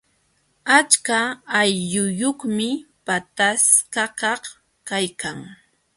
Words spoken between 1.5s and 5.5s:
aychayuqmi pataskakaq kaykan.